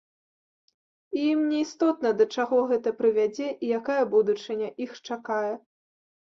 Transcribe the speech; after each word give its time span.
І 1.19 1.25
ім 1.33 1.39
не 1.49 1.59
істотна, 1.65 2.09
да 2.23 2.27
чаго 2.37 2.57
гэта 2.73 2.95
прывядзе 3.03 3.53
і 3.53 3.65
якая 3.83 4.01
будучыня 4.17 4.73
іх 4.89 5.01
чакае. 5.07 5.53